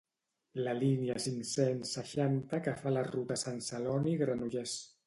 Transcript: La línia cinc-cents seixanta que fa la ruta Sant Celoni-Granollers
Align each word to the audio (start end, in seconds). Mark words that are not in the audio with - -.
La 0.67 0.71
línia 0.77 1.17
cinc-cents 1.25 1.93
seixanta 1.99 2.63
que 2.69 2.75
fa 2.83 2.95
la 2.99 3.07
ruta 3.13 3.39
Sant 3.47 3.65
Celoni-Granollers 3.71 4.79